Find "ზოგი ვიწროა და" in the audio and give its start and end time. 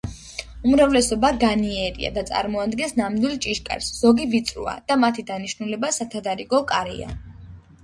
3.99-4.99